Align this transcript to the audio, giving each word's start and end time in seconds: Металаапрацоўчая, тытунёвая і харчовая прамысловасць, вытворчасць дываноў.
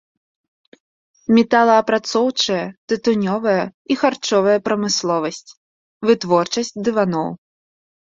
Металаапрацоўчая, 1.37 2.63
тытунёвая 2.93 3.63
і 3.95 3.97
харчовая 4.05 4.55
прамысловасць, 4.69 5.53
вытворчасць 6.11 6.73
дываноў. 6.89 7.29